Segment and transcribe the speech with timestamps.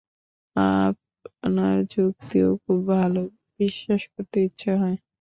[0.55, 3.21] আপনার যুক্তিও খুব ভালো,
[3.59, 4.97] বিশ্বাস করতে ইচ্ছা হয়।